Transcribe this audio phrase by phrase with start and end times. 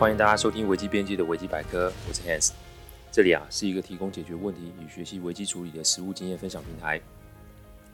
[0.00, 2.52] 欢迎大家收听危机边界的危机百科，我是 Hans。
[3.12, 6.98] 这里啊是一个提供解决问题与学习危机处理的实务经验分享平台。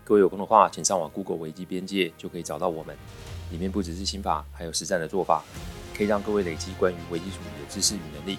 [0.05, 2.97] 各位有空的话，请上网 Google 危机边界就可以找到我们。
[3.51, 5.43] 里面不只是心法，还有实战的做法，
[5.97, 8.39] 可以让各位累积关于危机处理的知识与能力。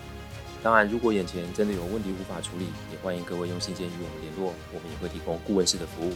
[0.64, 6.14] 当然，如果眼前真的有问题无法处理，也欢迎各位用信件与我们联络，我们也会提供顾问式的服务。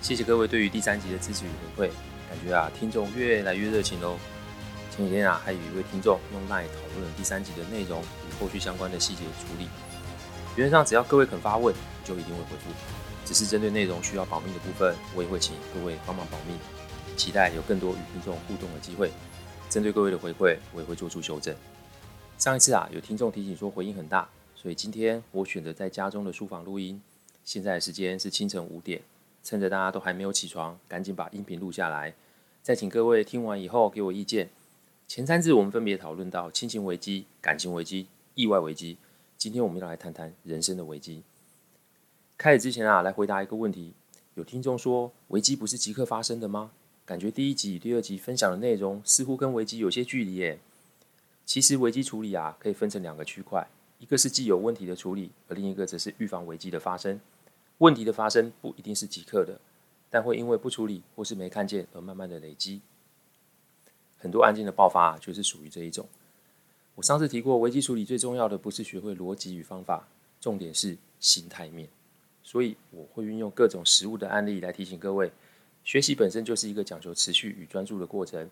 [0.00, 1.90] 谢谢各位对于第三集的支持与回馈，
[2.30, 4.16] 感觉啊听众越来越热情喽。
[4.96, 9.68] 前几天啊，还有一位听众用 lie 讨论了第三集的内容与后续相关的细节处理。
[10.54, 12.70] 原则上，只要各位肯发问，就一定会回复。
[13.24, 16.54] 只是针对内容需要保密的部分，我也会请各位帮忙保密。
[17.16, 19.10] 期待有更多与听众互动的机会。
[19.68, 21.52] 针对各位的回馈，我也会做出修正。
[22.38, 27.02] 上一次啊，有听众提醒说回音很大，所以今天我选择在家中的书房录音。
[27.42, 29.02] 现在的时间是清晨五点，
[29.42, 32.14] 趁着大家都还没有起床，赶紧把音频录下来，
[32.62, 34.50] 再请各位听完以后给我意见。
[35.06, 38.96] 前三次我们分别讨论到亲情危机、感情危机、意外危机。
[39.36, 41.22] 今天我们要来谈谈人生的危机。
[42.36, 43.92] 开始之前啊，来回答一个问题：
[44.34, 46.72] 有听众说，危机不是即刻发生的吗？
[47.04, 50.58] 感觉第一集第二集分享的内容似乎跟危机有些距离耶。
[51.44, 57.20] 其实危机处理啊，可以分成两个区块，一个是既有问题的处理，而另一个则是预防危机的发生。
[57.78, 59.60] 问题的发生不一定是即刻的，
[60.08, 62.80] 但会因为不处理或是没看见而慢慢的累积。
[64.24, 66.08] 很多案件的爆发就是属于这一种。
[66.94, 70.08] 我上次提过，危机处理最重要的不是学会逻辑与方法，
[70.40, 71.86] 重点是心态面。
[72.42, 75.30] 所以我会运用各种实务的案例来提醒各位，
[75.84, 78.48] 学习本身就是一个讲求持续与专注的过程。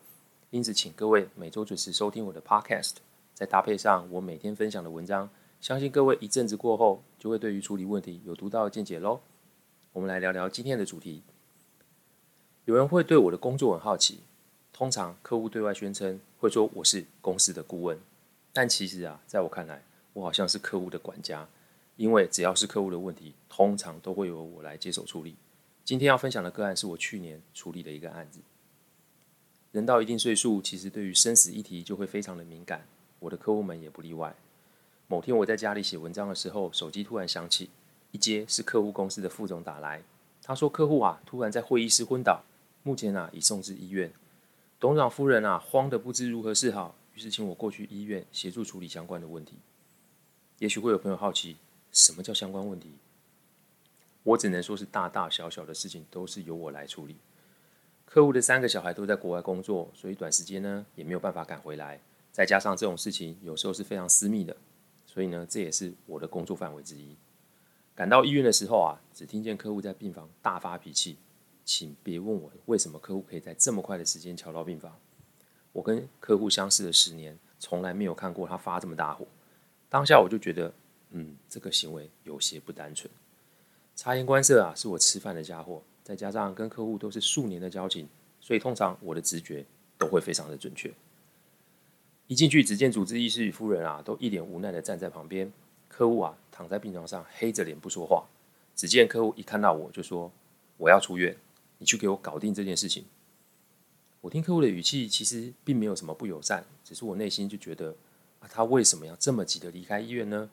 [0.51, 2.97] 因此，请各位每周准时收听我的 Podcast，
[3.33, 9.21] 再搭配上我每天分享的文章，相信各位一阵子过后，就会对于处理问题有独到的见解喽。
[9.95, 11.23] 我们来聊聊今天的主题。
[12.67, 14.21] 有人会对我的工作很好奇。
[14.73, 17.99] 通常客户对外宣称会说我是公司的顾问，
[18.55, 19.83] 但其实啊，在我看来，
[20.15, 21.47] 我好像是客户的管家，
[21.97, 25.37] 因为只要是客户的问题，通常都会由我来接手处理。
[25.85, 28.41] 今天要分享的个案是我去年处理的一个案子。
[29.73, 32.87] 人到一定岁数，其实对于生死议题就会非常的敏感，
[33.19, 34.35] 我的客户们也不例外。
[35.07, 37.69] 某天我在家里写文章的时候，手机突然响起，
[38.11, 40.03] 一接是客户公司的副总打来，
[40.43, 42.43] 他说客户啊突然在会议室昏倒，
[42.83, 44.11] 目前啊已送至医院。
[44.83, 49.55] 董事长夫人啊，慌得不知如何是好，于是请我过去医院协助处理相关的问题。
[50.59, 51.57] 也许会有朋友好奇，
[51.93, 52.91] 什么叫相关问题？
[54.25, 57.15] 我只能说是大大小小的事情都是由我来处理。
[58.05, 62.01] 客户的三个小孩都在国外工作，所以短时间呢也没有办法赶回来。
[62.33, 64.57] 再加上这种事情有时候是非常私密的，
[65.07, 67.15] 所以呢这也是我的工作范围之一。
[67.95, 71.19] 赶到医院的时候啊，只听见客户在病房大发脾气。
[71.65, 74.97] 请别问我为什么客户可以在这么快的时间敲到病房。
[75.73, 79.27] 我跟客户相识了十年，从来没有看过他发这么大火。
[79.89, 80.73] 当下我就觉得，
[81.11, 83.11] 嗯，这个行为有些不单纯。
[83.95, 85.83] 察言观色啊，是我吃饭的家伙。
[86.03, 88.09] 再加上跟客户都是数年的交情，
[88.41, 89.65] 所以通常我的直觉
[89.97, 90.93] 都会非常的准确。
[92.27, 95.53] 一进去，只见主治医师与夫人啊，都一脸无奈的站在旁边。
[95.89, 98.27] 客户啊，躺在病床上，黑着脸不说话。
[98.75, 100.33] 只见客户一看到我就说
[100.77, 101.37] ：“我要出院。”
[101.83, 103.05] 你去给我搞定这件事情。
[104.21, 107.97] 我听客户的语气，其实并没有什么不友善，只是我内心就觉得
[108.39, 110.49] 啊，他为什么要这么急的离开医院呢？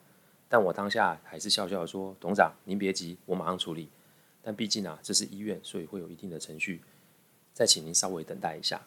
[0.48, 3.88] 但我当下还是笑笑的说：“董事长，您别急，我马上处理。
[4.42, 6.82] 但毕竟啊，这是医院，所以会有一定的程序，
[7.54, 8.84] 再请您稍微等待一下。”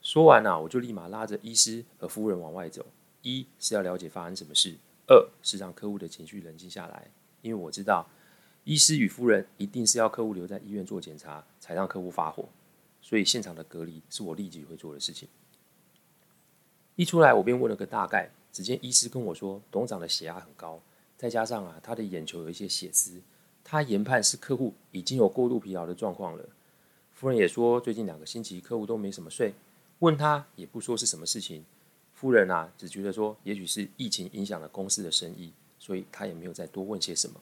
[0.00, 2.86] 说完啊，我就立马拉着医师和夫人往外走。
[3.20, 7.10] 一是要了解发生什么事，二是让客户的情绪冷静下来，
[7.42, 8.08] 因为我知道。
[8.64, 12.48] 医师与夫人一定是要客户留在医院做检查，才让客户发火，
[13.00, 15.28] 所以现场的隔离是我立即会做的事情。
[16.94, 20.80] 一出来，我便问了个大概，只见医师跟我说，董事长的血压很高，
[21.16, 23.20] 再加上啊，他的眼球有一些血丝，
[23.64, 26.48] 他研判是客户已经有过度疲劳的状况了。
[27.12, 29.54] 夫人也说，最近两个星期客户都没什么睡，
[29.98, 31.64] 问他也不说是什么事情。
[32.12, 37.40] 夫人啊，只觉得说，也许是疫情影响了公司的生意，所以他也没有再多问些什么。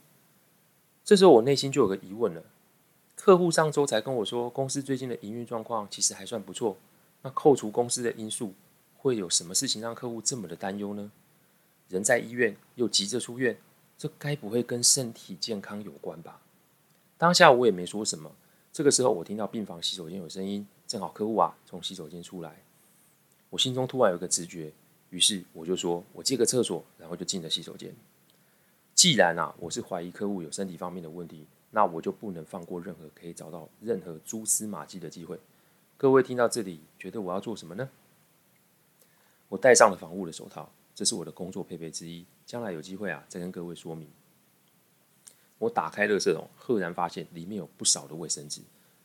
[1.11, 2.45] 这时候我内心就有个疑问了：
[3.17, 6.77] 客户上周才跟我说，公司最近的营运状况其实还算不错。
[7.23, 8.55] 那扣除公司的因素，
[8.97, 11.11] 会有什么事情让客户这么的担忧呢？
[11.89, 13.59] 人在医院又急着出院，
[13.99, 16.41] 这该不会跟身体健康有关吧？
[17.19, 18.31] 当下我也没说什么。
[18.73, 22.63] 这个时候我听到病房洗手间有声音，正好客户啊从洗手间出来。
[23.49, 24.73] 我心中突然有个直觉，
[25.11, 27.93] 于是我就说：“我借个厕所。”然后就进了洗手间。
[29.01, 35.41] 既然啊，我是怀疑客户有身体方面的问题，那我就不能放过任何可以找到任何蛛丝马迹的机会。
[35.97, 37.89] 各位听到这里，觉得我要做什么呢？
[39.49, 42.27] 我戴上了防护的手套，这是我的工作配备之一。
[42.45, 44.07] 将来有机会啊，再跟各位说明。
[45.57, 48.61] 我打开垃圾桶，赫然发现里面有不少的卫生纸，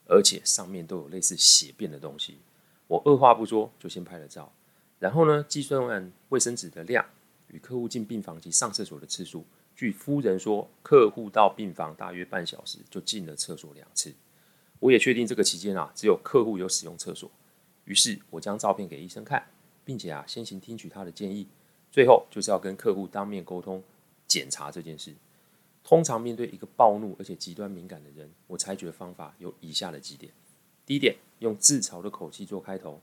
[0.10, 2.38] 而且上面都有类似血便的东西。
[2.88, 4.52] 我二话不说就先拍了照，
[5.00, 7.06] 然后呢，计算完卫生纸的量
[7.48, 9.46] 与客户进病房及上厕所的次数。
[9.76, 14.14] 据夫人说，客户到病房大约半小时就进了厕所两次。
[14.80, 17.30] 我也确定这个期间啊，只有客户有使用厕所。
[17.84, 19.46] 于是我将照片给医生看，
[19.84, 21.48] 并且啊，先行听取他的建议。
[21.92, 23.84] 最后就是要跟客户当面沟通
[24.28, 25.14] 检查这件事。
[25.84, 30.32] 通常面对一个暴怒而且极端敏感的人，我采取的方法有以下的几点：
[30.86, 33.00] 第一点，用自嘲的口气做开头。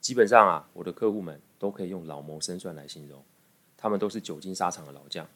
[0.00, 3.22] 基本上啊，我的客户们都可以用老谋深算来形容，
[3.76, 5.26] 他们都是久经沙场的老将。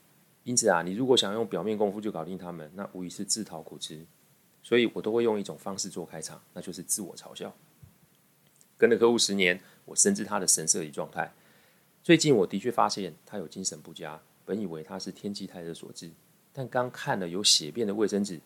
[0.44, 4.06] 因此啊，你如果想用表面功夫就搞定他们，那无疑是自讨苦吃。
[4.62, 7.54] 所以我都会用一种方式做开场，那就是自我嘲笑。
[8.76, 11.32] 跟了客户十年，我深知他的神色与状态。
[12.02, 16.10] 最近我的确发现他有精神不佳，本以为他是天气太热所致。
[16.52, 18.40] 但刚看了有血便的卫生纸，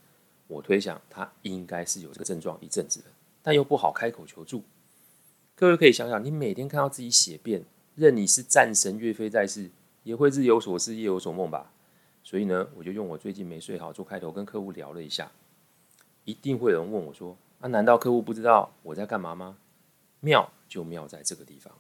[0.47, 3.07] 我推想他应该是有这个症状一阵子了，
[3.43, 4.63] 但又不好开口求助。
[5.55, 9.71] 各位可以想想，你每天看到自己血便，任你是战神岳飞在世，
[10.03, 11.73] 也会日有所思夜有所梦吧？
[12.25, 15.31] 所以呢，我就用我最近没睡好做开头，跟客户聊了一下。
[16.25, 19.59] 一定会有人问我说：“啊，难道客户不知道我在干嘛吗？”
[20.21, 21.77] 妙就妙在这个地方，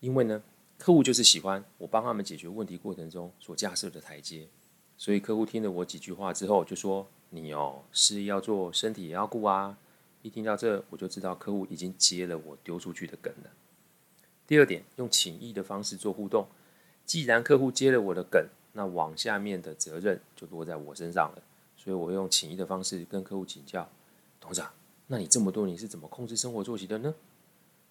[0.00, 0.42] 因为呢，
[0.78, 4.48] 客户就是喜欢我帮他们解决问题过程中所架设的台阶。
[4.96, 9.76] 所以客户听了我几句话之后，就说：“你哦，事业要做，身体也要顾啊。”
[10.22, 13.50] 一听到这，我就知道客户已经接了我丢出去的梗了。
[14.46, 16.46] 第二点，用请意的方式做互动。
[17.04, 21.42] 既然客户接了我的梗，那往下面的责任就落在我身上了。
[21.76, 23.88] 所以我用请益的方式跟客户请教
[24.38, 24.70] ：“董事长，
[25.06, 27.14] 那你这么多年是怎么控制生活作息的呢？”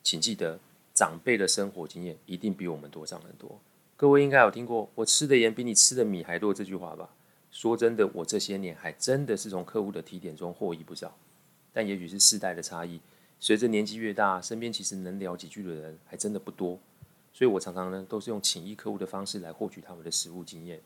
[0.04, 0.60] 请记得，
[0.94, 3.60] 长辈的生活经验一定比我们多上很多。
[3.98, 7.10] 各位应该有听过“我吃的盐比你吃的米还多”这句话吧？
[7.50, 11.18] 说真的，我这些年还真的是从客户的提点中获益不少。
[11.74, 13.00] 但也许是世代的差异，
[13.40, 16.78] 随着年纪越大，身边其实能聊几句的人还真的不多。
[17.36, 20.80] 所以我常常呢都是用请益客户的方式来获取他们的实务经验。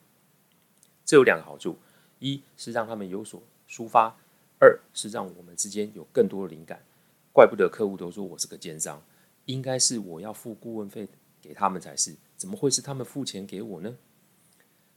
[1.06, 1.78] 这有两个好处：
[2.18, 4.16] 一是让他们有所抒发；
[4.60, 6.84] 二是让我们之间有更多的灵感。
[7.31, 9.00] 怪不得客户都说我是个奸商，
[9.46, 11.07] 应该是我要付顾问费
[11.40, 12.16] 给他们才是。
[12.36, 13.95] 怎么会是他们付钱给我呢？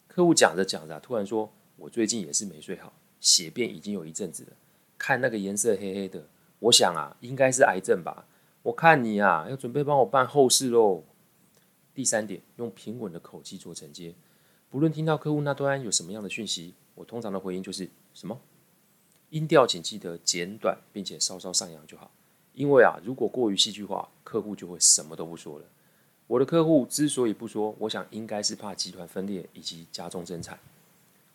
[0.09, 4.53] 客户讲着讲着，突然说：“我最近也是没睡好，血便已经有一阵子了。
[4.97, 6.27] 看那个颜色黑黑的，
[6.61, 8.27] 我想啊，应该是癌症吧。
[8.63, 11.05] 我看你啊，要准备帮我办后事喽。”
[11.95, 14.15] 第三点，用平稳的口气做承接。
[14.71, 18.41] 不论听到客户那端有什么样的讯息，我通常的回应就是什么？
[19.31, 22.11] 音调请记得简短，并且稍稍上扬就好。
[22.55, 25.65] 因为啊，如果过于戏剧化，客户就会什么都不说了。
[26.27, 30.59] 我的客户之所以不说，我想应该是怕集团分裂以及加重争产。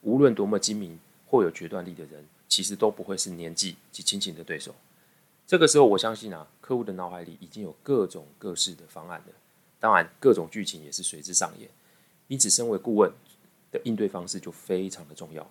[0.01, 4.74] 无论多么精明或有决断力的人，其实都不会是年纪及亲情的对手。
[5.45, 9.33] 这个时候，我相信啊，客户的脑海里已经有各种各式的方案了，
[9.79, 11.69] 当然，各种剧情也是随之上演。
[12.27, 13.12] 因此，身为顾问
[13.71, 15.50] 的应对方式就非常的重要。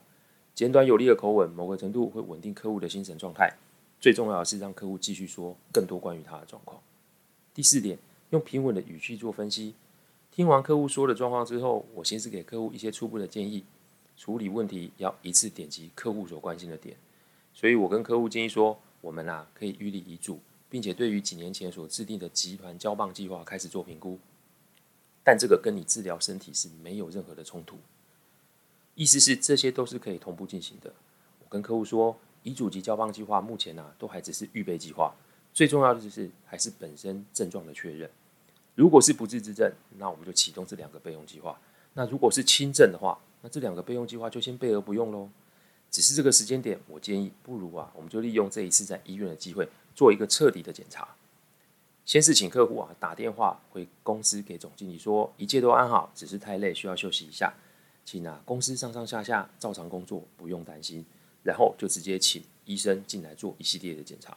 [0.54, 3.54] 简短有力的口吻，某个程度会稳定客户的精神状态。
[4.00, 6.80] 最重要的是让客户继续说更多关于他的状况。
[7.54, 7.98] 第四点。
[8.30, 9.72] 用平稳的语气做分析，
[10.32, 13.64] 听完客户说的状况之后，我先是给客户一些初步的建议。
[14.16, 16.96] 处理问题要一次点击客户所关心的点，
[17.54, 20.40] 所以我跟客户建议说，我们啊可以预立遗嘱，
[20.76, 24.18] 并且对于几年前所制定的集团交棒计划开始做评估。
[25.24, 27.78] 但这个跟你治疗身体是没有任何的冲突，
[28.94, 30.92] 意思是这些都是可以同步进行的。
[31.38, 35.14] 我跟客户说，遗嘱及交棒计划目前啊都还只是预备计划。
[35.54, 38.10] 最重要的就是还是本身症状的确认。
[38.74, 41.58] 如果是不治之症，那我们就启动这两个备用计划。
[41.94, 45.30] 那如果是轻症的话，那这两个备用计划就先备而不用喽。
[45.90, 51.08] 只是这个时间点，我建议不如啊，我们就利用这一次在医院的机会，做一个彻底的检查。
[52.04, 57.52] 先是请客户啊打电话回公司给总经理说，一切都安好，只是太累需要休息一下，
[58.04, 61.04] 请啊公司上上下下照常工作，不用担心。
[61.42, 64.36] 然后就直接请医生进来做一系列的检查。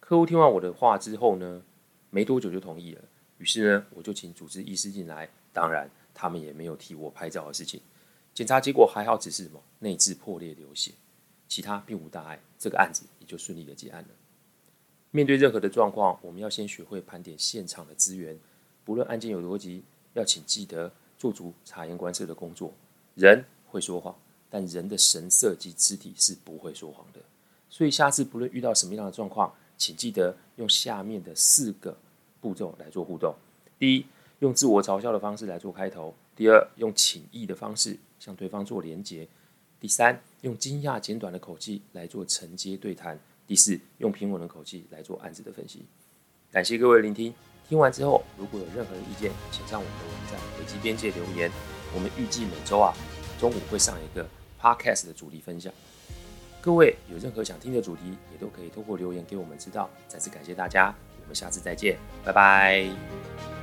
[0.00, 1.62] 客户听完我的话之后呢，
[2.08, 3.02] 没多久就同意了。
[3.36, 5.28] 于是呢，我就请主治医师进来。
[5.52, 7.80] 当然，他们也没有替我拍照的事情。
[8.34, 10.92] 检查结果还好，只是什么内痔破裂流血，
[11.46, 12.40] 其他并无大碍。
[12.58, 14.08] 这个案子也就顺利的结案了。
[15.12, 18.36] 面对任何的状况，我们要先学会盘点现场的资源。
[18.84, 22.72] 不论案件有多急，要请记得做足察言观色的工作。
[23.14, 24.16] 人会说谎，
[24.50, 27.20] 但人的神色及肢体是不会说谎的。
[27.70, 31.96] 所以下次不论遇到什么样的状况，请记得用下面的四个
[32.40, 33.34] 步骤来做互动。
[33.78, 34.06] 第一，
[34.40, 39.26] 用自我嘲笑的方式来做开头；第二，用请意的方式向对方做连结；
[39.78, 43.14] 第三，用惊讶简短的口气来做承接对谈；
[43.46, 45.84] 第四，用平稳的口气来做案子的分析。
[46.50, 47.34] 感谢各位聆听，
[47.68, 51.50] 听完之后如果有任何的意见，请上我们的网站危机边界留言。
[51.94, 52.94] 我们预计每周啊
[53.38, 54.26] 中午会上一个
[54.58, 55.70] Podcast 的主题分享。
[56.62, 59.90] 各位有任何想听的主题，也都可以透过留言给我们知道。
[60.08, 63.53] 再次感谢大家，我们下次再见，拜拜。